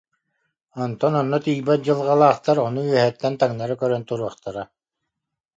Онтон 0.83 1.13
онно 1.21 1.37
тиийбэт 1.45 1.79
дьылҕалаахтар 1.85 2.57
ону 2.67 2.79
үөһэттэн 2.89 3.33
таҥнары 3.41 3.75
көрөн 3.81 4.03
туруохтара» 4.07 4.63